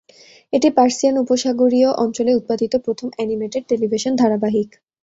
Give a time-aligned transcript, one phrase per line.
[0.53, 4.69] এটি পার্সিয়ান উপসাগরীয় অঞ্চলে উৎপাদিত প্রথম অ্যানিমেটেড টেলিভিশন ধারাবাহিক।